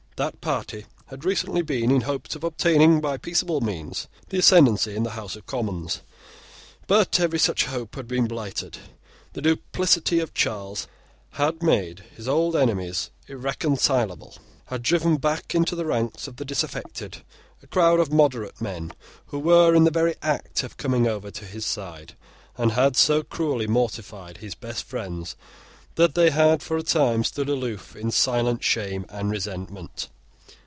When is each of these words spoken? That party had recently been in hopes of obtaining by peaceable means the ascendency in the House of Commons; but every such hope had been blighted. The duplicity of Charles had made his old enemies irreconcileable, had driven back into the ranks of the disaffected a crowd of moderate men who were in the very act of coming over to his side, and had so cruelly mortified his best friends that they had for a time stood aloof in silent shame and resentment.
That 0.23 0.39
party 0.39 0.85
had 1.07 1.25
recently 1.25 1.63
been 1.63 1.89
in 1.89 2.01
hopes 2.01 2.35
of 2.35 2.43
obtaining 2.43 3.01
by 3.01 3.17
peaceable 3.17 3.59
means 3.59 4.07
the 4.29 4.37
ascendency 4.37 4.95
in 4.95 5.01
the 5.01 5.09
House 5.17 5.35
of 5.35 5.47
Commons; 5.47 6.01
but 6.85 7.19
every 7.19 7.39
such 7.39 7.65
hope 7.65 7.95
had 7.95 8.07
been 8.07 8.27
blighted. 8.27 8.77
The 9.33 9.41
duplicity 9.41 10.19
of 10.19 10.35
Charles 10.35 10.85
had 11.31 11.63
made 11.63 12.01
his 12.15 12.27
old 12.27 12.55
enemies 12.55 13.09
irreconcileable, 13.27 14.35
had 14.65 14.83
driven 14.83 15.17
back 15.17 15.55
into 15.55 15.75
the 15.75 15.87
ranks 15.87 16.27
of 16.27 16.35
the 16.35 16.45
disaffected 16.45 17.23
a 17.63 17.65
crowd 17.65 17.99
of 17.99 18.13
moderate 18.13 18.61
men 18.61 18.93
who 19.27 19.39
were 19.39 19.73
in 19.73 19.85
the 19.85 19.89
very 19.89 20.17
act 20.21 20.61
of 20.63 20.77
coming 20.77 21.07
over 21.07 21.31
to 21.31 21.45
his 21.45 21.65
side, 21.65 22.13
and 22.59 22.73
had 22.73 22.95
so 22.95 23.23
cruelly 23.23 23.65
mortified 23.65 24.37
his 24.37 24.53
best 24.53 24.83
friends 24.83 25.35
that 25.95 26.15
they 26.15 26.29
had 26.29 26.63
for 26.63 26.77
a 26.77 26.83
time 26.83 27.21
stood 27.21 27.49
aloof 27.49 27.97
in 27.97 28.09
silent 28.09 28.63
shame 28.63 29.05
and 29.09 29.29
resentment. 29.29 30.07